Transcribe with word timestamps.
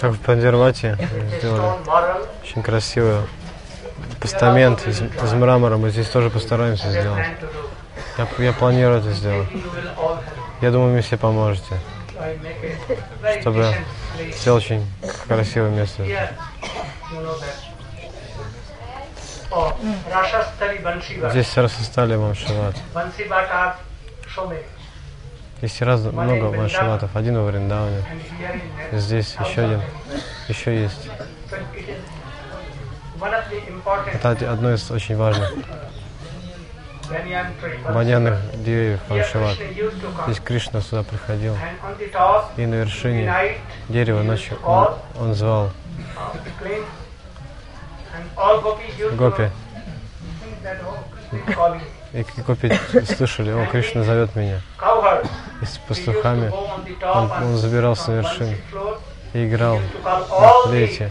Как 0.00 0.12
в 0.12 0.20
Пандервате 0.20 0.98
a 0.98 1.38
сделали 1.38 1.76
очень 2.42 2.62
красивый 2.62 3.16
постамент 4.20 4.86
из, 4.86 5.02
из 5.02 5.32
мрамора. 5.32 5.76
Мы 5.76 5.90
здесь 5.90 6.08
тоже 6.08 6.30
постараемся 6.30 6.90
сделать. 6.90 7.26
Я, 8.16 8.26
я 8.38 8.52
планирую 8.52 9.00
это 9.00 9.12
сделать. 9.12 9.48
Я 10.60 10.70
думаю, 10.70 10.94
вы 10.94 11.02
все 11.02 11.16
поможете. 11.18 11.78
Чтобы 13.40 13.74
сделать 14.32 14.64
очень 14.64 14.86
красивое 15.28 15.70
место. 15.70 16.04
Oh. 19.54 19.74
Здесь 21.30 21.56
рассостали 21.58 22.16
Вамшиват. 22.16 22.74
Здесь 25.62 25.80
раз 25.82 26.00
много 26.00 26.46
ваншиватов. 26.46 27.14
Один 27.14 27.38
во 27.38 27.44
Вриндаване. 27.44 28.04
Здесь 28.90 29.36
еще 29.46 29.62
один. 29.62 29.80
Еще 30.48 30.82
есть. 30.82 31.08
Это 34.12 34.30
одно 34.30 34.74
из 34.74 34.90
очень 34.90 35.16
важных 35.16 35.52
баньянных 37.94 38.40
деревьев 38.64 38.98
come. 39.08 39.54
Здесь 40.26 40.40
Кришна 40.40 40.80
сюда 40.80 41.04
приходил. 41.04 41.56
И 42.56 42.66
на 42.66 42.74
вершине 42.74 43.56
дерева 43.88 44.22
ночью 44.22 44.58
он, 44.64 44.96
он 45.16 45.34
звал 45.34 45.70
Гопи. 49.12 49.48
И 52.12 52.26
гопи 52.46 52.72
слышали, 53.06 53.52
о, 53.52 53.64
Кришна 53.66 54.02
зовет 54.02 54.34
меня. 54.34 54.60
Cowherd. 55.62 55.66
И 55.66 55.66
с 55.66 55.78
He 55.78 55.94
used 55.94 56.04
to 56.04 56.12
пастухами 56.12 56.48
go 56.48 56.68
on 56.68 56.84
the 56.84 56.98
top 57.00 57.38
он, 57.38 57.44
он 57.44 57.56
забирался 57.56 58.10
на 58.10 58.16
вершину 58.16 58.56
и 59.32 59.46
играл 59.46 59.78
на 60.04 60.48
флейте 60.64 61.10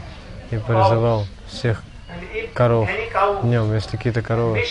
и 0.51 0.57
призывал 0.57 1.25
всех 1.47 1.81
коров 2.53 2.89
днем, 3.43 3.73
если 3.73 3.97
какие-то 3.97 4.21
коровы 4.21 4.63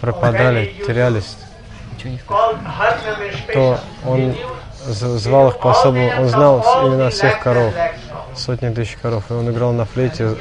пропадали, 0.00 0.74
терялись, 0.86 1.36
то 3.52 3.78
он 4.04 4.34
звал 4.84 5.50
их 5.50 5.58
по-особому, 5.58 6.10
он 6.18 6.28
знал 6.28 6.60
имена 6.88 7.10
всех 7.10 7.40
коров, 7.40 7.72
Сотни 8.36 8.70
тысяч 8.70 8.96
коров. 8.96 9.30
И 9.30 9.34
он 9.34 9.50
играл 9.50 9.72
на 9.72 9.84
флейте 9.84 10.36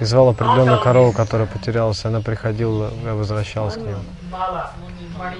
и 0.00 0.04
звал 0.04 0.30
определенную 0.30 0.80
корову, 0.80 1.12
которая 1.12 1.46
потерялась. 1.46 2.04
Она 2.04 2.20
приходила 2.20 2.90
и 3.04 3.08
возвращалась 3.08 3.74
к 3.74 3.78
нему. 3.78 4.00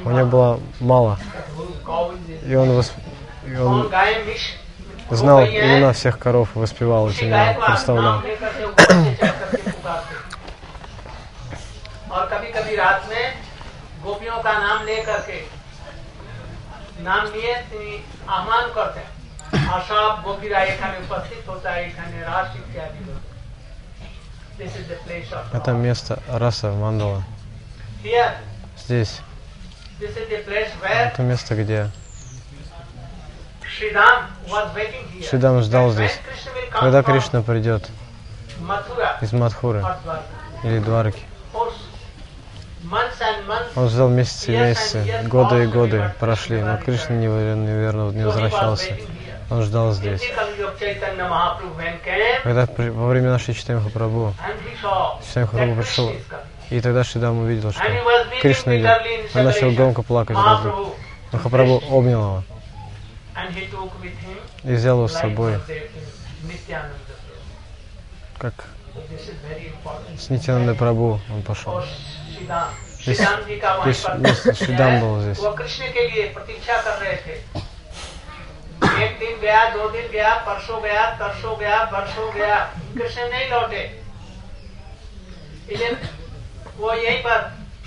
У 0.05 0.11
нее 0.11 0.25
было 0.25 0.61
мало. 0.81 1.19
И 2.47 2.55
он, 2.55 2.71
восп... 2.71 2.93
и 3.45 3.57
он 3.57 3.91
знал 5.11 5.45
имена 5.45 5.93
всех 5.93 6.19
коров 6.19 6.49
и 6.55 6.59
воспевал 6.59 7.11
эти 7.11 7.25
имена, 7.25 7.55
представлял. 7.55 8.23
गोपियों 14.07 14.39
का 14.43 14.53
नाम 14.59 14.84
लेकर 14.87 15.21
के 15.27 15.41
नाम 17.03 17.27
लिए 17.34 17.55
তিনি 19.52 19.66
আহ্বান 19.66 19.68
করতেন 19.68 19.74
আর 19.74 19.82
সব 19.90 20.12
গোপীরা 20.26 20.60
এখানে 20.72 20.96
উপস্থিত 21.06 21.42
হতো 21.50 21.68
এখানে 21.88 22.18
রাস 22.30 22.50
ইত্যাদি 22.60 23.02
This 24.60 24.74
is 24.80 24.86
the 24.94 24.98
place 25.06 25.30
of 25.38 25.44
Это 25.58 25.72
место 25.86 26.14
раса 26.42 26.68
мандала. 26.84 27.24
Here, 28.04 28.32
Здесь, 28.78 29.14
this 30.00 30.14
is 30.22 30.26
the 30.34 30.40
place 30.48 30.72
where 30.82 31.12
это 31.14 31.22
место, 31.24 31.52
где 31.56 31.90
Sridham 33.74 34.18
was 34.48 34.66
waiting 34.76 35.06
here. 35.14 35.28
Шридам 35.30 35.62
ждал 35.62 35.88
That 35.90 35.98
when 35.98 36.08
здесь. 36.08 36.20
Krishna 36.28 36.52
will 36.56 36.70
come 36.72 36.82
Когда 36.84 37.02
from 37.02 37.06
Кришна 37.08 37.42
придет 37.42 37.84
Mathura 38.62 39.18
из 39.22 39.32
Мадхуры 39.34 39.82
or 39.82 39.96
Dwarka. 40.04 40.22
или 40.64 40.80
Дварки, 40.80 41.24
он 43.75 43.89
ждал 43.89 44.09
месяцы 44.09 44.53
и 44.55 44.57
месяцы, 44.57 45.05
годы 45.29 45.65
и 45.65 45.67
годы 45.67 46.13
прошли, 46.21 46.61
но 46.63 46.77
Кришна 46.79 47.15
неверно, 47.17 48.11
не 48.11 48.25
возвращался. 48.25 48.97
Он 49.51 49.63
ждал 49.63 49.93
здесь. 49.93 50.23
Когда 52.43 52.67
при- 52.67 52.89
во 52.89 53.09
время 53.09 53.31
нашей 53.31 53.55
читаем 53.55 53.79
Махапрабху, 53.81 54.35
Читаем 55.27 55.47
Махапрабху 55.47 55.83
пришел, 55.83 56.13
и 56.71 56.81
тогда 56.81 57.05
Шидам 57.05 57.39
увидел, 57.39 57.71
что 57.73 57.83
Кришна 58.43 58.77
идет. 58.79 58.91
Он 59.35 59.45
начал 59.45 59.71
громко 59.73 60.03
плакать. 60.03 60.37
разлук. 60.37 60.95
Махапрабху 61.33 61.83
обнял 61.97 62.21
его 62.23 62.43
и 64.65 64.75
взял 64.75 64.97
его 64.99 65.09
с 65.09 65.13
собой, 65.13 65.59
как 68.39 68.55
с 70.19 70.31
Нитянандой 70.31 70.75
Прабhu 70.75 71.21
он 71.33 71.43
пошел. 71.43 71.83
श्रीदाम 72.37 73.43
जी 73.47 73.57
वो 75.43 75.51
कृष्ण 75.53 75.89
के 75.93 76.03
लिए 76.09 76.23
प्रतीक्षा 76.35 76.81
कर 76.83 76.97
रहे 76.99 77.17
थे। 77.17 77.35
एक 79.05 79.19
दिन 79.19 79.39
गया 79.41 79.63
दो 79.71 79.89
दिन 79.91 80.07
गया 80.13 80.35
परसों 80.47 80.83
गया 80.83 81.05
तरसों 81.21 81.59
गया 81.59 81.77
बरसों 81.93 82.29
गया। 82.35 82.59
कृष्ण 82.99 83.29
नहीं 83.31 83.49
लौटे। 83.51 83.83
वो 86.79 86.93
यही 86.95 87.17
पर 87.19 87.39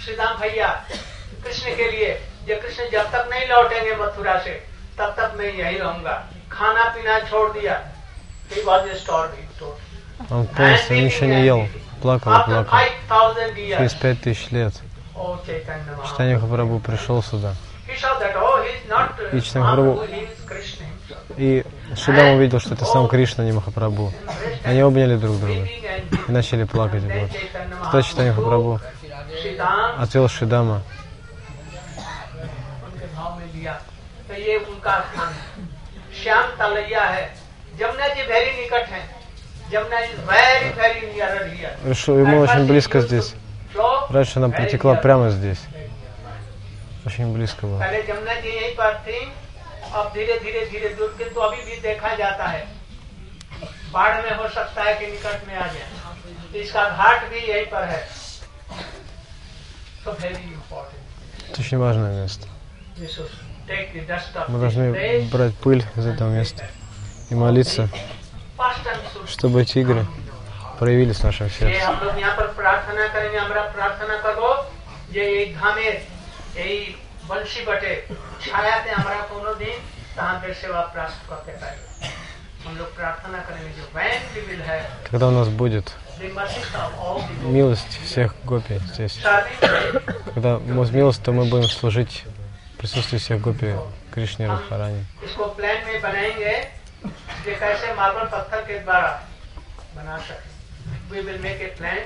श्रीधाम 0.05 0.33
भैया 0.37 0.69
कृष्ण 1.43 1.75
के 1.75 1.91
लिए। 1.91 2.09
ये 2.49 2.55
कृष्ण 2.55 2.89
जब 2.91 3.11
तक 3.11 3.23
नहीं 3.31 3.45
लौटेंगे 3.47 3.95
मथुरा 3.95 4.37
से 4.39 4.53
तब 4.97 5.09
तक 5.19 5.29
मैं 5.37 5.53
यही 5.53 5.77
रहूँगा। 5.77 6.15
खाना 6.51 6.83
पीना 6.95 7.19
छोड़ 7.29 7.49
दिया। 7.53 7.75
He 8.51 8.59
was 8.65 8.83
a 8.87 8.97
ничего 11.98 11.98
не 11.98 11.98
ел, 11.98 12.02
плакал 12.02 12.32
и 12.32 12.34
After 12.34 12.64
плакал. 12.64 12.78
5000 13.08 13.56
years, 13.56 13.76
Через 13.78 13.94
пять 13.94 14.20
тысяч 14.20 14.50
лет 14.50 14.74
oh 15.14 15.38
Chaitanya 15.46 15.84
Mahaprabhu. 15.96 16.10
Читание 16.10 16.36
Махапрабху 16.36 16.78
пришел 16.80 17.22
сюда. 17.22 17.54
He 17.86 17.96
saw 18.00 18.18
that, 18.18 18.34
oh, 18.36 18.64
he's 18.64 18.88
not 18.88 19.18
uh, 19.18 19.36
И 19.36 19.40
Читание 19.40 19.68
Махапрабху 19.68 20.02
Mahaprabhu, 20.02 20.08
he 20.08 20.20
is 20.24 20.40
Krishna 20.46 20.86
himself. 20.86 21.36
И 21.36 21.64
Шидам 21.96 22.36
увидел, 22.36 22.60
что 22.60 22.74
это 22.74 22.84
сам 22.84 23.08
Кришна, 23.08 23.44
а 23.44 23.46
не 23.46 23.52
Махапрабху. 23.52 24.12
Они 24.64 24.80
обняли 24.80 25.16
друг 25.16 25.38
друга 25.38 25.62
Weeping 25.62 25.84
and 25.84 26.28
и 26.28 26.32
начали 26.32 26.64
плакать. 26.64 27.02
then 27.02 27.20
Вот. 27.20 27.30
Chaitanya 27.30 27.76
Тогда 27.84 28.02
Читание 28.02 28.32
Махапрабху 28.32 28.80
Shridham 29.42 30.02
отвел 30.02 30.28
Шидама 30.28 30.82
उनके 32.86 33.06
भाव 33.14 33.38
में 33.38 33.46
लिया 33.54 33.72
तो 34.28 34.34
ये 34.34 34.56
उनका 34.56 34.98
स्थान 35.00 35.32
है 35.32 35.66
श्याम 36.22 36.46
तलैया 36.58 37.02
है 37.14 37.24
जमुना 37.78 38.08
जी 38.14 38.22
वेरी 38.30 38.52
निकट 38.60 38.88
है 38.94 39.02
ему 42.20 42.40
очень 42.40 42.66
близко 42.66 43.00
здесь. 43.00 43.34
फ्लो 43.72 44.06
Раньше 44.10 44.38
она 44.38 44.48
протекла 44.50 44.94
прямо 44.94 45.30
здесь. 45.30 45.58
Очень 47.06 47.32
близко 47.34 47.66
было. 47.66 47.78
पहले 47.78 48.02
जमुना 48.02 48.34
जी 48.40 48.48
यहीं 48.48 48.74
पर 48.76 48.94
थी 49.06 49.18
अब 49.94 50.12
धीरे 50.14 50.38
धीरे 50.44 50.66
धीरे 50.70 50.88
दूर 50.98 51.14
किंतु 51.18 51.40
अभी 51.40 51.62
भी 51.64 51.80
देखा 51.80 52.14
जाता 52.16 52.46
है 52.48 52.66
बाढ़ 53.92 54.22
में 54.24 54.36
हो 54.36 54.48
सकता 54.48 54.82
है 54.82 54.94
कि 54.98 55.06
निकट 55.06 55.46
में 55.48 55.54
आ 55.56 55.66
जाए 55.66 56.60
इसका 56.62 56.88
घाट 56.90 57.28
भी 57.30 57.40
यहीं 57.50 57.66
पर 57.72 57.84
है 57.92 58.00
तो 60.04 60.12
very 60.12 60.42
important 60.52 61.02
Это 61.50 61.60
очень 61.60 61.78
важное 61.78 62.22
место. 62.22 62.46
take 63.68 63.92
the 63.94 64.00
dust 64.08 64.34
of 64.36 64.48
Мы 64.48 64.58
this 64.58 64.60
должны 64.60 64.90
place, 64.94 65.30
брать 65.30 65.54
пыль 65.56 65.84
из 65.96 66.06
этого 66.06 66.30
места 66.30 66.64
и 67.30 67.34
молиться, 67.34 67.82
fast 67.82 67.92
and 67.92 67.98
should 68.00 68.17
чтобы 69.27 69.61
эти 69.61 69.79
игры 69.79 70.05
проявились 70.79 71.17
в 71.17 71.23
нашем 71.23 71.49
сердце. 71.49 71.79
Когда 85.09 85.27
у 85.27 85.31
нас 85.31 85.47
будет 85.47 85.93
милость 87.43 87.99
всех 88.05 88.35
гопи 88.43 88.79
здесь, 88.93 89.19
когда 90.33 90.59
мы 90.59 90.85
милость, 90.91 91.23
то 91.23 91.31
мы 91.31 91.45
будем 91.45 91.67
служить 91.69 92.25
присутствию 92.77 93.19
всех 93.21 93.41
гопи 93.41 93.73
Кришне 94.13 94.47
Радхарани. 94.49 95.05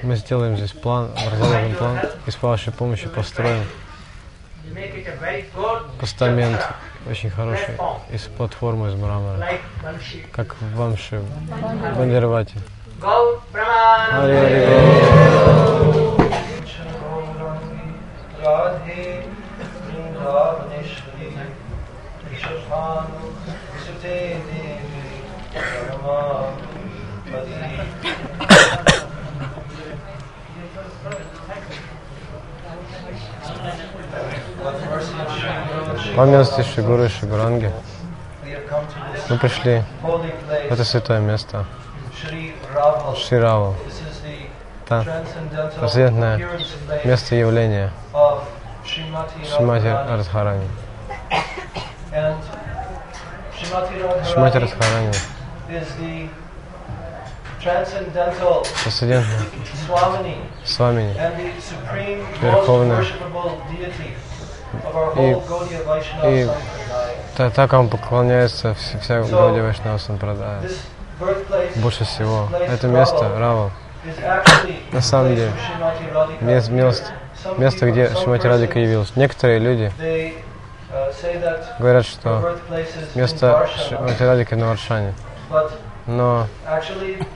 Мы 0.03 0.15
сделаем 0.15 0.57
здесь 0.57 0.71
план, 0.71 1.12
разработаем 1.15 1.75
план 1.75 2.00
и 2.25 2.31
с 2.31 2.41
вашей 2.41 2.71
помощью 2.74 3.09
построим 3.09 3.63
make 4.71 4.95
it 4.95 5.07
a 5.07 5.15
very 5.21 5.45
good 5.56 5.83
постамент 6.00 6.59
очень 7.09 7.30
хороший 7.30 7.77
из 8.12 8.21
платформы 8.21 8.89
из 8.89 8.95
мрамора, 8.95 9.59
как 10.31 10.56
в 10.56 10.75
Вамши, 10.75 11.19
в 11.19 11.97
Бандервате. 11.97 12.56
Gaur 13.01 13.41
Praman. 13.51 14.09
Хари 14.09 14.36
Хари 24.01 24.52
По 26.03 26.51
милости 36.25 36.61
Шигуры 36.61 37.07
Шигуранги 37.07 37.71
мы 39.29 39.38
пришли 39.38 39.83
в 40.01 40.73
это 40.73 40.83
святое 40.83 41.21
место, 41.21 41.65
Шираву. 43.15 43.73
Это 44.85 45.05
трансцендентное 45.05 46.50
место 47.05 47.35
явления 47.35 47.94
Шимати 48.85 49.88
Радхарани. 49.88 50.67
Шимати 54.33 54.57
Радхарани 54.57 55.13
трансцендентное 57.63 58.63
Свамини, 60.65 61.15
Верховный 62.42 63.06
и, 65.15 65.38
и 66.25 66.50
та, 67.38 67.50
так 67.50 67.74
вам 67.74 67.89
поклоняется 67.89 68.75
вся 68.75 69.21
Гауди 69.24 69.62
Вайшнава 69.62 69.98
Сампрадая. 69.98 70.62
Больше 71.75 72.04
всего. 72.06 72.50
Это 72.54 72.88
место, 72.88 73.30
Рава, 73.38 73.71
на 74.92 75.01
самом 75.01 75.36
деле, 75.36 75.51
мест, 76.42 76.69
мест, 76.69 77.12
место, 77.57 77.92
где 77.92 78.13
Шимати 78.15 78.48
Радика 78.48 78.80
явилась. 78.80 79.15
Некоторые 79.15 79.60
люди 79.60 79.92
говорят, 81.80 82.06
что 82.06 82.57
место 83.15 83.69
Шимати 83.88 84.24
Радика 84.24 84.56
на 84.56 84.68
Варшане. 84.68 85.13
Но 86.05 86.47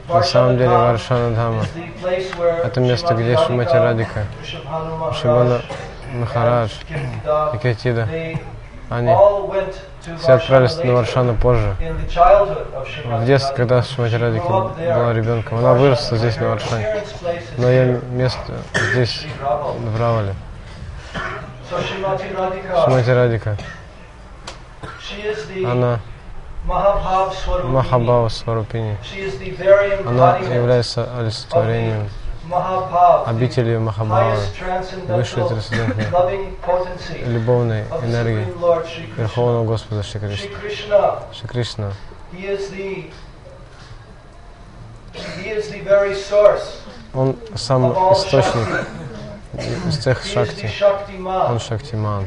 на 0.09 0.23
самом 0.23 0.57
деле 0.57 0.69
Варшана 0.69 1.31
Дхама– 1.31 1.63
это 2.63 2.81
место, 2.81 3.13
где 3.13 3.37
Шимати 3.37 3.75
Радика, 3.75 4.25
Шимана 5.13 5.61
Махарадж 6.13 6.71
и 7.53 7.57
Кетида, 7.57 8.07
они 8.89 9.15
все 10.19 10.33
отправились 10.33 10.77
на 10.83 10.93
Варшану 10.93 11.35
позже. 11.35 11.75
В 13.05 13.25
детстве, 13.25 13.55
когда 13.55 13.83
Шимати 13.83 14.15
Радики 14.15 14.47
была 14.47 15.13
ребенком, 15.13 15.59
она 15.59 15.73
выросла 15.73 16.17
здесь, 16.17 16.37
на 16.37 16.49
Варшане. 16.49 17.03
Но 17.57 17.69
ее 17.69 18.01
место 18.11 18.53
здесь, 18.91 19.25
в 19.39 19.99
Равале. 19.99 20.33
Шимати 22.85 23.11
Радика. 23.11 23.57
Она 25.65 25.99
Махабхава 26.67 28.29
Сварупини. 28.29 28.97
Она 30.05 30.37
является 30.37 31.07
олицетворением 31.17 32.09
обителью 33.25 33.81
Махабхавы, 33.81 34.37
высшей 35.07 35.47
трансцендентной 35.47 36.49
любовной 37.25 37.83
энергии 38.03 38.47
Верховного 39.17 39.65
Господа 39.65 40.03
Шри 40.03 40.19
Кришна. 40.19 41.23
Шри 41.33 41.47
Кришна. 41.47 41.91
Он 47.13 47.35
сам 47.55 47.91
источник 48.13 48.87
из 49.87 49.97
всех 49.97 50.23
шакти. 50.25 50.69
Он 51.49 51.59
шактиман. 51.59 52.25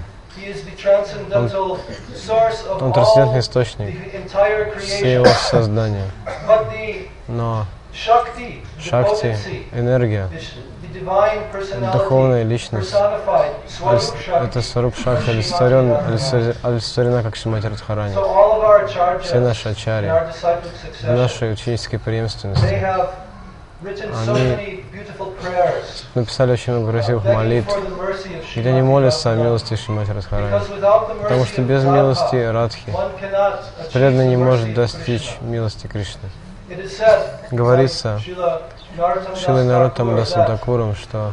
Он, 1.35 2.83
он 2.83 2.93
трансцендентный 2.93 3.41
источник 3.41 3.95
всего 4.79 5.27
создания. 5.27 6.07
Но 7.29 7.67
Шакти, 7.93 9.37
энергия, 9.73 10.29
духовная 11.93 12.45
личность, 12.45 12.95
это 12.95 14.63
Сваруп 14.63 14.97
Шакти 14.97 15.31
олицетворен, 15.31 15.93
олицетворена 16.63 17.23
как 17.23 17.37
Шимати 17.37 17.67
Радхарани. 17.67 18.15
Все 19.23 19.41
наши 19.41 19.69
ачари, 19.71 20.09
в 21.03 21.17
нашей 21.17 21.53
ученической 21.53 21.99
преемственности, 21.99 22.85
они 23.83 24.85
написали 26.15 26.53
очень 26.53 26.73
много 26.75 26.93
красивых 26.93 27.25
молитв, 27.25 27.75
где 28.55 28.69
они 28.69 28.83
молятся 28.83 29.33
о 29.33 29.37
милости 29.37 29.75
Шимати 29.75 30.11
Радхарани. 30.11 30.53
Потому 31.23 31.45
что 31.47 31.63
без 31.63 31.85
милости 31.85 32.37
Радхи 32.37 32.93
преданный 33.93 34.29
не 34.29 34.37
может 34.37 34.75
достичь 34.75 35.37
милости 35.41 35.87
Кришны. 35.87 36.29
Говорится 37.51 38.21
Шилой 39.37 39.65
Нарутам 39.65 40.15
Дасадакурам, 40.17 40.95
что 40.95 41.33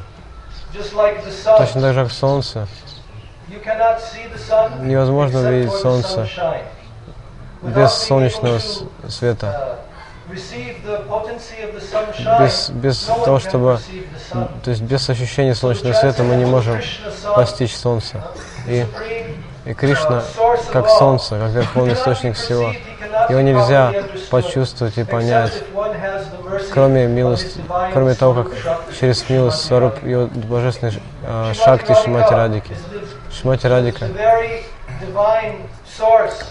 точно 1.58 1.82
так 1.82 1.94
же, 1.94 2.04
как 2.04 2.12
Солнце, 2.12 2.68
невозможно 4.80 5.42
увидеть 5.42 5.74
Солнце 5.74 6.28
без 7.62 7.92
солнечного 7.92 8.60
света. 9.10 9.80
Без, 12.40 12.70
без 12.70 13.00
того, 13.00 13.40
чтобы, 13.40 13.80
то 14.64 14.70
есть 14.70 14.82
без 14.82 15.10
ощущения 15.10 15.56
солнечного 15.56 15.94
света 15.94 16.24
мы 16.24 16.36
не 16.36 16.46
можем 16.46 16.82
постичь 17.36 17.76
Солнце. 17.76 18.22
И, 18.68 18.86
и 19.66 19.74
Кришна 19.74 20.24
как 20.72 20.90
Солнце, 20.90 21.40
как 21.40 21.52
Верховный 21.52 21.94
Источник 21.94 22.36
всего. 22.36 22.74
Его 23.30 23.42
нельзя 23.42 23.94
почувствовать 24.30 24.98
и 24.98 25.04
понять, 25.04 25.64
кроме 26.74 27.08
милости, 27.08 27.62
кроме 27.94 28.14
того, 28.14 28.44
как 28.44 28.54
через 29.00 29.28
милость 29.30 29.66
Сваруп 29.66 30.04
его 30.04 30.28
божественной 30.28 30.94
э, 31.24 31.54
Шакти 31.54 31.94
Шимати 32.04 32.34
Радики. 32.34 32.76
Шимати 33.32 33.68
Радика 33.68 34.08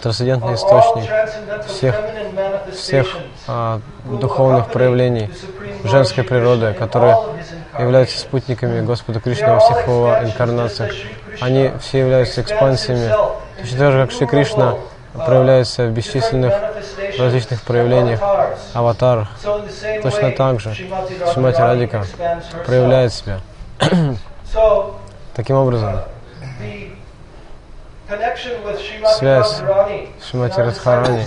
трансцендентный 0.02 0.54
источник 0.54 1.10
всех, 1.66 2.00
всех 2.72 3.18
а, 3.46 3.80
духовных 4.04 4.70
проявлений 4.70 5.30
женской 5.84 6.24
природы, 6.24 6.74
которые 6.74 7.16
являются 7.78 8.18
спутниками 8.18 8.84
Господа 8.84 9.20
Кришны 9.20 9.48
во 9.48 9.60
всех 9.60 9.86
его 9.86 10.16
инкарнациях. 10.22 10.92
Они 11.40 11.70
все 11.80 12.00
являются 12.00 12.40
экспансиями, 12.40 13.12
точно 13.60 13.78
так 13.78 13.92
же, 13.92 14.06
как 14.06 14.10
Шри 14.12 14.26
Кришна 14.26 14.74
проявляется 15.14 15.86
в 15.86 15.90
бесчисленных 15.92 16.54
различных 17.18 17.62
проявлениях, 17.62 18.20
аватарах. 18.74 19.28
Точно 20.02 20.30
так 20.32 20.60
же 20.60 20.74
Шимати 20.74 21.60
Радика 21.60 22.04
проявляет 22.64 23.12
себя. 23.12 23.40
Таким 25.34 25.56
образом, 25.56 26.00
связь 29.18 29.62
Шимати 30.30 30.60
Радхарани 30.60 31.22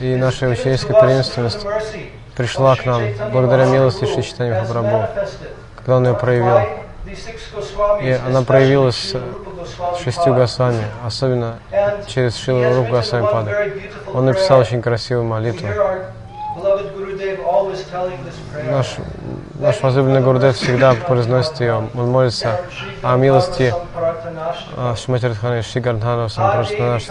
и 0.00 0.16
нашей 0.16 0.52
ученической 0.52 0.96
преемственности 0.96 1.66
пришла 2.36 2.76
к 2.76 2.84
нам 2.84 3.02
благодаря 3.32 3.66
милости 3.66 4.04
Шри 4.06 4.22
Читани 4.22 4.50
Махапрабху, 4.50 5.08
когда 5.76 5.96
он 5.96 6.06
ее 6.06 6.14
проявил. 6.14 6.58
И 8.00 8.10
она 8.26 8.42
проявилась 8.42 9.14
шестью 10.02 10.34
Госвами, 10.34 10.84
особенно 11.04 11.58
через 12.06 12.36
Шилу 12.36 12.74
Руп 12.74 12.88
Госвами 12.88 13.26
Пада. 13.26 13.68
Он 14.12 14.24
написал 14.24 14.60
очень 14.60 14.80
красивую 14.80 15.26
молитву. 15.26 15.68
Наш, 18.70 18.96
наш 19.54 19.80
возлюбленный 19.82 20.20
Гурдев 20.20 20.56
всегда 20.56 20.94
произносит 20.94 21.60
ее. 21.60 21.88
Он 21.94 22.08
молится 22.10 22.60
о 23.02 23.16
милости 23.16 23.74
Шматирхана 24.96 25.62
Шри 25.62 25.80
Гардхана 25.80 26.28
Сампрашнаш. 26.28 27.04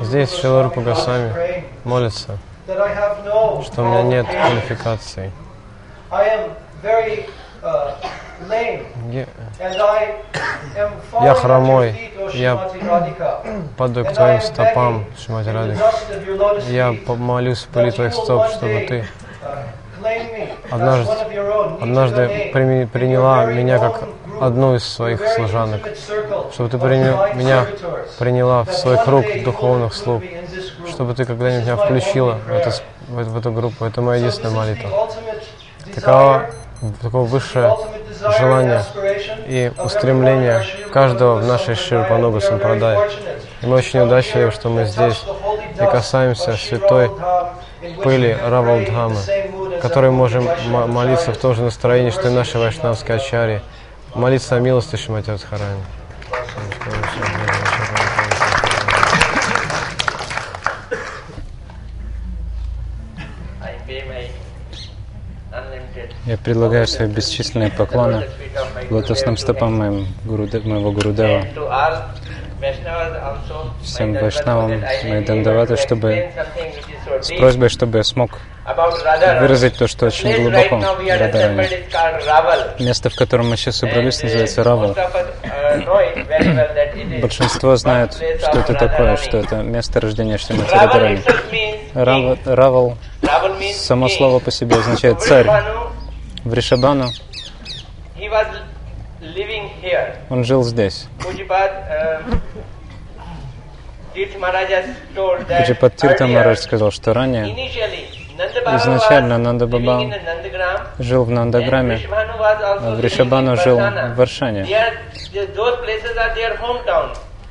Здесь 0.00 0.34
Шиларупа 0.40 0.80
Госвами 0.80 1.64
молится, 1.84 2.38
что 2.66 3.82
у 3.82 3.84
меня 3.84 4.02
нет 4.02 4.26
квалификации. 4.26 5.32
Я, 7.62 9.26
я 11.22 11.34
хромой, 11.34 12.12
я 12.34 12.70
падаю 13.76 14.06
к 14.06 14.12
твоим 14.12 14.40
стопам, 14.40 15.04
Шимати 15.16 15.48
Радик. 15.48 15.78
Я 16.68 16.94
помолюсь 17.06 17.68
пыли 17.72 17.92
твоих 17.92 18.14
стоп, 18.14 18.48
чтобы 18.48 18.84
ты 18.88 19.06
однажды, 20.70 21.12
однажды 21.80 22.50
приняла 22.52 23.46
меня 23.46 23.78
как 23.78 24.08
одну 24.40 24.74
из 24.74 24.84
своих 24.84 25.24
служанок, 25.28 25.82
чтобы 26.52 26.68
ты 26.68 26.78
принял, 26.78 27.34
меня 27.34 27.66
приняла 28.18 28.64
в 28.64 28.72
свой 28.72 28.98
круг 28.98 29.24
духовных 29.44 29.94
слуг, 29.94 30.24
чтобы 30.88 31.14
ты 31.14 31.24
когда-нибудь 31.24 31.64
меня 31.64 31.76
включила 31.76 32.34
в, 32.34 32.50
это, 32.50 32.70
в, 33.08 33.22
в 33.22 33.38
эту 33.38 33.52
группу. 33.52 33.84
Это 33.84 34.00
моя 34.00 34.18
единственная 34.18 34.54
молитва. 34.54 35.08
Такова, 35.94 36.50
такое 37.00 37.22
высшее 37.22 37.76
желание 38.38 38.84
и 39.46 39.72
устремление 39.78 40.64
каждого 40.92 41.36
в 41.36 41.46
нашей 41.46 41.74
Ширпанугу 41.74 42.40
Сампрадай. 42.40 43.10
И 43.62 43.66
мы 43.66 43.76
очень 43.76 44.00
удачливы, 44.00 44.50
что 44.50 44.68
мы 44.68 44.84
здесь 44.84 45.22
и 45.74 45.84
касаемся 45.84 46.56
святой 46.56 47.10
пыли 48.02 48.36
Равалдхамы, 48.44 49.16
которой 49.80 50.10
можем 50.10 50.48
молиться 50.68 51.32
в 51.32 51.36
том 51.36 51.54
же 51.54 51.62
настроении, 51.62 52.10
что 52.10 52.28
и 52.28 52.32
наши 52.32 52.58
вайшнавские 52.58 53.16
ачари, 53.16 53.62
молиться 54.14 54.56
о 54.56 54.60
милости 54.60 54.96
Шимати 54.96 55.30
Радхарани. 55.30 55.80
Я 66.26 66.38
предлагаю 66.38 66.86
свои 66.86 67.08
бесчисленные 67.08 67.70
поклоны 67.70 68.28
лотосным 68.90 69.36
стопам 69.36 69.76
моим, 69.78 70.06
моего 70.64 70.92
Гурудева, 70.92 71.44
всем 73.82 74.14
вайшнавам, 74.14 74.82
мои 75.04 75.24
дандаваты, 75.24 75.76
чтобы 75.76 76.30
с 77.20 77.28
просьбой, 77.36 77.68
чтобы 77.68 77.98
я 77.98 78.04
смог 78.04 78.38
выразить 79.40 79.76
то, 79.76 79.86
что 79.88 80.06
очень 80.06 80.34
глубоко 80.42 80.76
в 80.78 81.06
Радаране. 81.08 81.68
Место, 82.78 83.10
в 83.10 83.14
котором 83.16 83.50
мы 83.50 83.56
сейчас 83.56 83.76
собрались, 83.76 84.22
называется 84.22 84.62
Равал. 84.62 84.96
Большинство 87.20 87.76
знает, 87.76 88.14
что 88.14 88.58
это 88.58 88.74
такое, 88.74 89.16
что 89.16 89.38
это 89.38 89.56
место 89.56 90.00
рождения 90.00 90.38
Шримати 90.38 90.72
Радарани. 90.74 91.22
Равал, 92.44 92.96
само 93.74 94.08
слово 94.08 94.38
по 94.38 94.50
себе 94.50 94.76
означает 94.76 95.20
«царь». 95.20 95.46
В 96.44 96.54
Ришабану 96.54 97.08
он 100.28 100.44
жил 100.44 100.64
здесь. 100.64 101.06
Пуджипат 105.58 105.96
Тирта 105.96 106.26
Марадж 106.26 106.58
сказал, 106.58 106.90
что 106.90 107.12
ранее 107.12 107.44
изначально 108.76 109.38
Нанда 109.38 109.66
Баба 109.66 110.10
жил 110.98 111.24
в 111.24 111.30
Нандаграме, 111.30 112.00
а 112.10 112.94
Вришабану 112.96 113.56
жил 113.56 113.78
в 113.78 114.14
Варшане. 114.16 114.66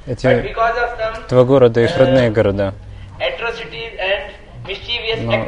Эти 0.07 0.55
два 1.29 1.43
города 1.43 1.81
их 1.81 1.97
родные 1.97 2.29
города. 2.31 2.73
Но 5.23 5.45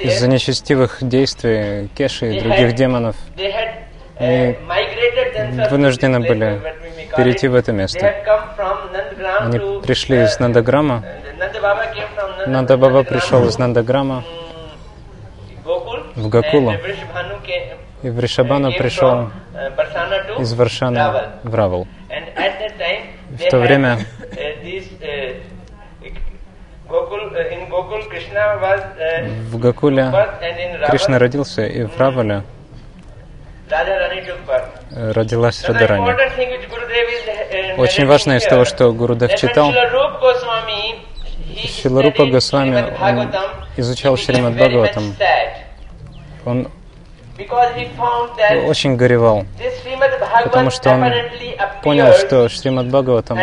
из-за 0.00 0.28
нечестивых 0.28 0.98
действий 1.00 1.88
Кеши 1.96 2.36
и 2.36 2.40
других 2.40 2.74
демонов 2.74 3.16
они 4.18 4.56
вынуждены 5.70 6.20
были 6.20 6.60
перейти 7.16 7.48
в 7.48 7.54
это 7.54 7.72
место. 7.72 8.14
Они 9.40 9.80
пришли 9.80 10.22
из 10.22 10.38
Нандаграма. 10.38 11.02
Нанда 12.46 12.76
Баба 12.76 13.02
пришел 13.02 13.46
из 13.46 13.58
Нандаграма 13.58 14.24
в 16.14 16.28
Гакулу. 16.28 16.74
И 18.02 18.10
в 18.10 18.20
Ришабану 18.20 18.72
пришел 18.72 19.30
из 20.38 20.52
Варшана 20.54 21.32
в 21.42 21.54
Равал. 21.54 21.86
В 23.30 23.50
то 23.50 23.58
время 23.58 23.98
в 29.50 29.58
Гакуле 29.58 30.12
Кришна 30.88 31.18
родился, 31.18 31.66
и 31.66 31.84
в 31.84 31.98
Равале 31.98 32.42
родилась 34.96 35.62
Радарани. 35.64 36.14
Очень 37.76 38.06
важно 38.06 38.36
из 38.36 38.44
того, 38.44 38.64
что 38.64 38.92
Гурудев 38.92 39.34
читал, 39.36 39.72
Шиларупа 41.82 42.26
Госвами 42.26 42.84
он 43.00 43.32
изучал 43.76 44.16
Шримад 44.16 44.54
Бхагаватам. 44.54 45.14
Он 46.44 46.68
очень 48.66 48.96
горевал, 48.96 49.44
потому 50.44 50.70
что 50.70 50.90
он 50.90 51.12
понял, 51.82 52.12
что 52.14 52.48
Шримад 52.48 52.86
Бхагаватам 52.88 53.38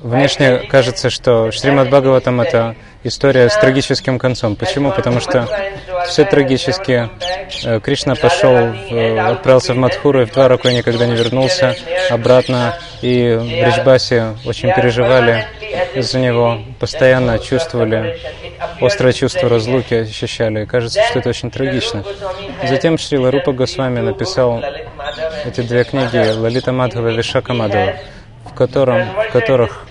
Внешне 0.00 0.58
кажется, 0.58 1.10
что 1.10 1.50
Шримад 1.52 1.88
Бхагаватам 1.88 2.40
это 2.40 2.74
история 3.06 3.48
с 3.48 3.56
трагическим 3.56 4.18
концом. 4.18 4.56
Почему? 4.56 4.92
Потому 4.92 5.20
что 5.20 5.48
все 6.06 6.24
трагически. 6.24 7.08
Э, 7.64 7.80
Кришна 7.80 8.14
пошел, 8.14 8.74
отправился 9.28 9.74
в 9.74 9.76
Мадхуру, 9.76 10.22
и 10.22 10.24
в 10.24 10.32
два 10.32 10.48
рока 10.48 10.72
никогда 10.72 11.06
не 11.06 11.14
вернулся 11.14 11.74
обратно. 12.10 12.76
И 13.02 13.36
в 13.38 13.44
Бриджбасе 13.44 14.36
очень 14.44 14.72
переживали 14.74 15.46
из-за 15.94 16.18
него, 16.18 16.60
постоянно 16.80 17.38
чувствовали, 17.38 18.18
острое 18.80 19.12
чувство 19.12 19.48
разлуки 19.48 19.94
ощущали. 19.94 20.62
И 20.62 20.66
кажется, 20.66 21.02
что 21.08 21.18
это 21.18 21.28
очень 21.28 21.50
трагично. 21.50 22.04
Затем 22.66 22.98
Шрила 22.98 23.30
Рупа 23.30 23.52
Госвами 23.52 24.00
написал 24.00 24.62
эти 25.44 25.60
две 25.60 25.84
книги 25.84 26.36
Лалита 26.36 26.72
Мадхава 26.72 27.08
и 27.08 27.16
Вишака 27.16 27.52
Мадхава, 27.52 27.94
в, 28.44 28.54
котором, 28.54 29.06
в 29.28 29.32
которых 29.32 29.86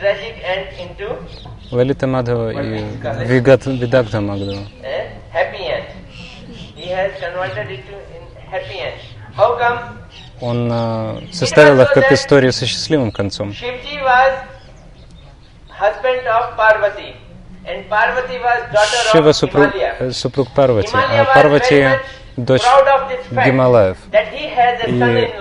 Лалита 1.72 2.08
Мадхава 2.08 2.52
и 2.52 2.84
Видагта 3.26 4.22
Мадхава. 4.22 4.68
Он 10.42 10.72
uh, 10.72 11.34
составил 11.34 11.82
их 11.82 11.94
как 11.94 12.12
историю 12.12 12.52
со 12.52 12.66
счастливым 12.66 13.12
концом. 13.12 13.54
Шива 19.12 19.32
супруг, 19.32 19.72
супруг 20.12 20.52
Парвати, 20.52 20.92
а 20.94 21.26
Парвати 21.34 21.90
дочь 22.38 22.62
Гималаев. 23.32 23.98
И 24.88 25.32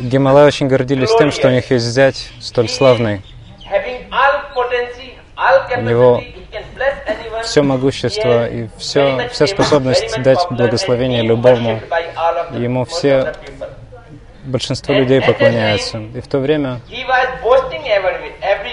Гималаи 0.00 0.46
очень 0.46 0.68
гордились 0.68 1.14
тем, 1.16 1.30
что 1.30 1.48
у 1.48 1.50
них 1.50 1.70
есть 1.70 1.84
зять 1.84 2.30
столь 2.40 2.68
славный. 2.68 3.22
У 5.76 5.80
него 5.80 6.22
все 7.42 7.62
могущество 7.62 8.48
и 8.48 8.68
все, 8.78 9.28
вся 9.28 9.46
способность 9.46 10.20
дать 10.22 10.38
благословение 10.50 11.22
любому. 11.22 11.80
Ему 12.52 12.84
все, 12.84 13.34
большинство 14.44 14.94
людей 14.94 15.20
поклоняются. 15.20 15.98
И 15.98 16.20
в 16.20 16.26
то 16.28 16.38
время 16.38 16.80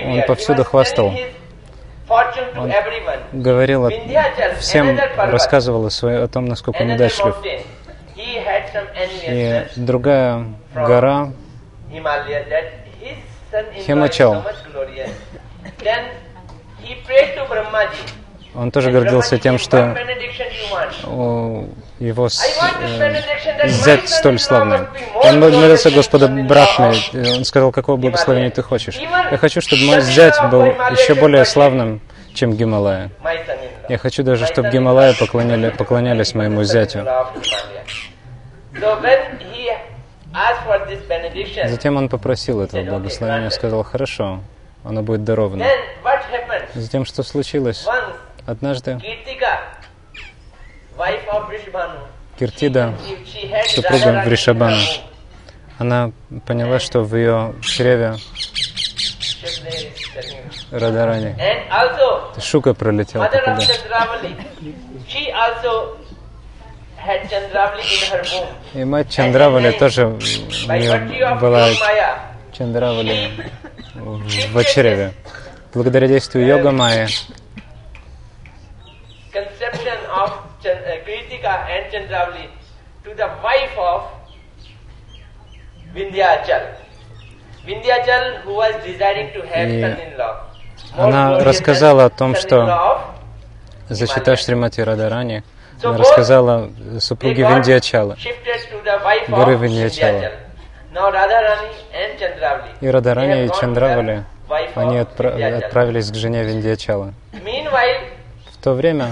он 0.06 0.24
повсюду 0.28 0.64
хвастал. 0.64 1.14
Он 2.56 2.72
говорил 3.32 3.90
всем, 4.60 5.00
рассказывал 5.18 5.88
о, 5.88 6.28
том, 6.28 6.46
насколько 6.46 6.82
он 6.82 6.92
удачлив. 6.92 7.36
И 8.16 9.66
другая 9.76 10.46
гора, 10.76 11.32
Химачал, 13.86 14.44
он 18.56 18.72
тоже 18.72 18.92
гордился 18.92 19.38
тем, 19.40 19.58
что 19.58 19.96
его 22.00 22.28
э, 22.28 23.68
зять 23.68 24.10
столь 24.10 24.40
славный. 24.40 24.80
Он 25.16 25.40
молился 25.40 25.90
Господа 25.90 26.28
Брахме, 26.28 26.94
он 27.36 27.46
сказал, 27.46 27.72
какого 27.72 27.98
благословения 27.98 28.52
ты 28.52 28.62
хочешь. 28.62 28.96
Я 28.96 29.38
хочу, 29.38 29.62
чтобы 29.62 29.84
мой 29.86 30.02
зять 30.02 30.36
был 30.52 30.66
еще 30.66 31.16
более 31.16 31.46
славным, 31.46 32.02
чем 32.34 32.54
Гималая. 32.54 33.10
Я 33.90 33.98
хочу 33.98 34.24
даже, 34.24 34.46
чтобы 34.46 34.70
Гималая 34.70 35.14
поклоняли, 35.14 35.70
поклонялись 35.70 36.36
моему 36.36 36.64
зятю. 36.64 37.08
Затем 41.70 41.98
он 41.98 42.10
попросил 42.10 42.62
этого 42.62 42.82
благословения, 42.84 43.50
сказал, 43.50 43.84
хорошо, 43.84 44.40
оно 44.84 45.02
будет 45.02 45.24
даровано. 45.24 45.64
Затем 46.74 47.06
что 47.06 47.24
случилось? 47.24 47.86
Однажды 48.46 49.00
Киртида, 52.40 52.94
супруга 53.68 54.24
Вришабана, 54.26 54.78
она 55.78 56.12
поняла, 56.48 56.80
что 56.80 57.02
в 57.02 57.16
ее 57.16 57.54
чреве 57.62 58.16
Радарани. 60.72 61.36
Шука 62.42 62.74
пролетела. 62.74 63.26
И 68.74 68.84
мать 68.84 69.10
Чандравали 69.12 69.72
тоже 69.72 70.08
у 70.08 70.18
нее 70.18 71.36
была 71.36 71.70
Чандравали 72.52 73.32
в 73.96 74.64
чреве. 74.74 75.14
Благодаря 75.74 76.08
действию 76.08 76.46
йога 76.46 76.72
Майя. 76.72 77.08
Have 89.48 89.68
son-in-law. 89.82 90.36
Она 90.98 91.40
рассказала 91.40 92.06
о 92.06 92.10
том, 92.10 92.36
что 92.36 93.02
зачитав 93.90 94.40
Шримати 94.40 94.82
Радарани, 94.82 95.44
рассказала 95.82 96.70
супруге 97.00 97.44
Виндьячала, 97.56 98.16
горы 99.28 99.56
Виндьячала. 99.56 100.32
И 102.82 102.88
Радарани 102.88 103.46
и 103.46 103.50
Чандравали, 103.60 104.24
они 104.76 104.98
отпра- 104.98 105.36
отправились 105.66 106.12
к 106.12 106.16
жене 106.16 106.44
Виндьячала. 106.44 107.14
В 108.52 108.64
то 108.64 108.74
время, 108.74 109.08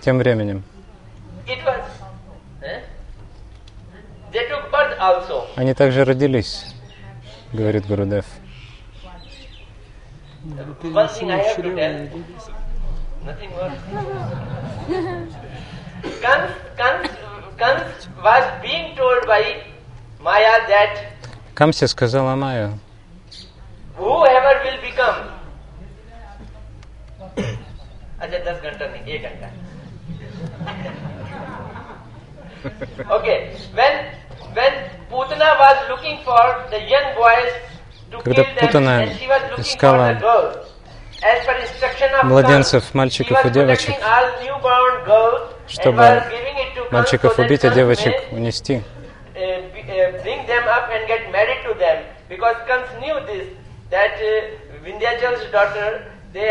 тем 0.00 0.18
временем, 0.18 0.64
они 5.56 5.74
также 5.74 6.04
родились, 6.04 6.64
говорит 7.52 7.86
Гурудев. 7.86 8.24
Камси 10.82 11.24
сказала 11.24 11.24
Майя, 11.24 12.10
whoever 23.97 24.53
will 24.65 24.79
become 24.87 25.19
अच्छा 28.21 28.37
दस 28.37 28.61
घंटा 28.63 28.85
नहीं 28.87 29.13
एक 29.15 29.23
घंटा 29.29 29.47
okay 33.15 33.37
when 33.77 33.93
when 34.57 34.73
Putana 35.11 35.49
was 35.59 35.77
looking 35.89 36.17
for 36.27 36.43
the 36.73 36.79
young 36.93 37.07
boys 37.15 37.51
to 38.11 38.21
Когда 38.23 38.43
Путана 38.59 38.95
искала 39.57 40.17
младенцев, 42.23 42.93
мальчиков 42.93 43.45
и 43.45 43.49
девочек, 43.49 43.95
чтобы 45.68 46.22
мальчиков 46.90 47.38
убить, 47.38 47.64
а 47.64 47.70
девочек 47.70 48.14
унести. 48.30 48.82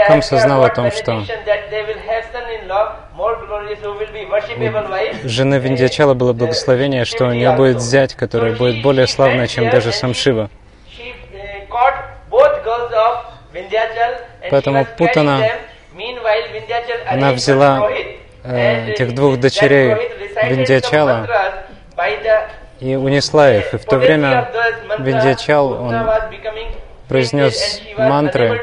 Камса 0.08 0.38
знал 0.38 0.64
о 0.64 0.70
том, 0.70 0.92
что 0.92 1.24
у 5.24 5.28
жены 5.28 5.56
Виндьячала 5.60 6.14
было 6.14 6.34
благословение, 6.34 7.06
что 7.06 7.26
у 7.26 7.32
нее 7.32 7.52
будет 7.52 7.82
зять, 7.82 8.16
который 8.16 8.56
будет 8.56 8.82
более 8.82 9.08
славный, 9.08 9.48
чем 9.48 9.70
даже 9.70 9.92
сам 9.92 10.14
Шива. 10.14 10.50
Поэтому 14.50 14.86
Путана, 14.98 15.50
она 17.06 17.34
взяла 17.34 17.90
э, 18.48 18.92
этих 18.92 19.14
двух 19.14 19.40
дочерей 19.40 19.96
Виндьячала 20.44 21.28
и 22.80 22.96
унесла 22.96 23.52
их. 23.52 23.74
И 23.74 23.78
в 23.78 23.86
то 23.86 23.98
время 23.98 24.50
Виндьячал, 25.00 25.72
он 25.72 25.96
произнес 27.08 27.82
мантры, 27.98 28.62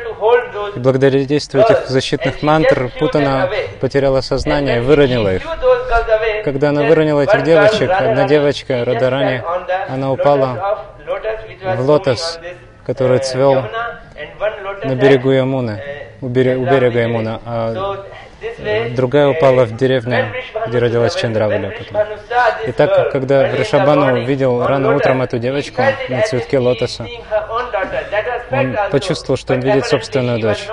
и 0.77 0.79
благодаря 0.79 1.25
действию 1.25 1.65
этих 1.65 1.89
защитных 1.89 2.43
мантр 2.43 2.91
Путана 2.99 3.51
потеряла 3.81 4.21
сознание 4.21 4.79
и 4.79 4.81
выронила 4.81 5.35
их. 5.35 5.43
Когда 6.45 6.71
она 6.71 6.83
выронила 6.83 7.23
этих 7.23 7.43
девочек, 7.43 7.91
одна 7.91 8.25
девочка, 8.25 8.85
Радарани, 8.85 9.43
она 9.89 10.13
упала 10.13 10.85
в 11.77 11.81
лотос, 11.81 12.39
который 12.85 13.19
цвел 13.19 13.65
на 14.85 14.95
берегу 14.95 15.31
Ямуны, 15.31 15.83
у 16.21 16.29
берега 16.29 17.01
Ямуна, 17.01 17.41
а 17.45 18.05
другая 18.95 19.29
упала 19.29 19.65
в 19.65 19.77
деревню, 19.77 20.33
где 20.67 20.79
родилась 20.79 21.15
Чандравали 21.15 21.77
потом. 21.79 22.07
И 22.67 22.73
так, 22.73 23.11
когда 23.11 23.47
Вришабану 23.49 24.23
увидел 24.23 24.67
рано 24.67 24.95
утром 24.95 25.23
эту 25.23 25.39
девочку 25.39 25.83
на 26.09 26.23
цветке 26.23 26.59
лотоса, 26.59 27.07
он 28.51 28.77
почувствовал, 28.91 29.37
что 29.37 29.55
он 29.55 29.61
видит 29.61 29.87
собственную 29.87 30.41
дочь. 30.41 30.67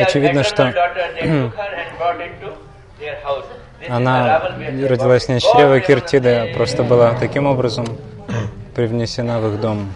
Очевидно, 0.00 0.42
что 0.42 0.72
она 3.88 4.38
родилась 4.88 5.28
не 5.28 5.36
от 5.36 5.42
чрева 5.42 5.80
Киртиды, 5.80 6.34
а 6.34 6.54
просто 6.54 6.82
была 6.82 7.14
таким 7.14 7.46
образом 7.46 7.86
привнесена 8.74 9.40
в 9.40 9.54
их 9.54 9.60
дом. 9.60 9.94